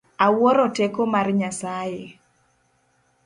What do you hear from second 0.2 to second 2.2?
Awuoro teko mar Nyasaye.